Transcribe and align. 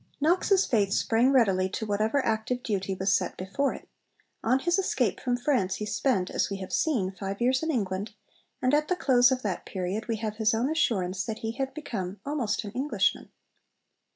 Knox's 0.19 0.65
faith 0.65 0.91
sprang 0.93 1.31
readily 1.31 1.69
to 1.69 1.85
whatever 1.85 2.25
active 2.25 2.63
duty 2.63 2.95
was 2.95 3.13
set 3.13 3.37
before 3.37 3.71
it. 3.75 3.87
On 4.43 4.57
his 4.57 4.79
escape 4.79 5.19
from 5.19 5.37
France 5.37 5.75
he 5.75 5.85
spent, 5.85 6.31
as 6.31 6.49
we 6.49 6.57
have 6.57 6.73
seen, 6.73 7.11
five 7.11 7.39
years 7.39 7.61
in 7.61 7.69
England, 7.69 8.13
and 8.63 8.73
at 8.73 8.87
the 8.87 8.95
close 8.95 9.31
of 9.31 9.43
that 9.43 9.63
period 9.63 10.07
we 10.07 10.15
have 10.15 10.37
his 10.37 10.55
own 10.55 10.71
assurance 10.71 11.23
that 11.25 11.39
he 11.45 11.51
had 11.51 11.75
become 11.75 12.19
almost 12.25 12.63
an 12.63 12.71
Englishman. 12.71 13.29